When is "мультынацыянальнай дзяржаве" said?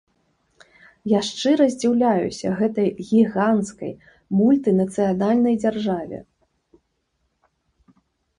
4.39-6.25